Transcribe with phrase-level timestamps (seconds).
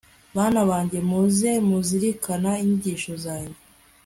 [0.35, 3.59] bana banjye, mujye muzirikana inyigisho zanjye